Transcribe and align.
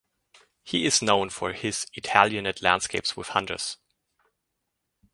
He 0.63 0.87
is 0.87 1.03
known 1.03 1.29
for 1.29 1.53
his 1.53 1.85
Italianate 1.95 2.63
landscapes 2.63 3.15
with 3.15 3.27
hunters. 3.27 3.77